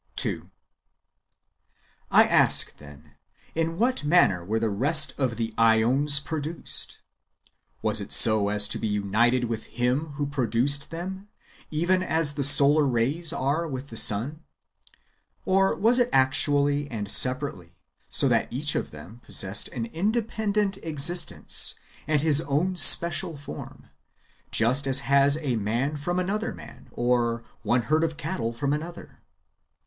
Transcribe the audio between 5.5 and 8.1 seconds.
.^ons produced? Was